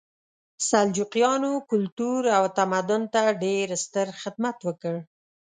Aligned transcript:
سلجوقیانو 0.69 1.51
کلتور 1.69 2.21
او 2.37 2.43
تمدن 2.57 3.03
ته 3.13 3.21
ډېر 3.43 3.67
ستر 3.83 4.07
خدمت 4.21 4.57
وکړ. 4.63 4.95